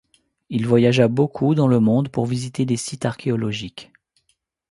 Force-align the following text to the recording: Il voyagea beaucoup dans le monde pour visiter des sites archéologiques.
Il 0.49 0.65
voyagea 0.65 1.07
beaucoup 1.07 1.53
dans 1.53 1.67
le 1.67 1.79
monde 1.79 2.09
pour 2.09 2.25
visiter 2.25 2.65
des 2.65 2.75
sites 2.75 3.05
archéologiques. 3.05 3.93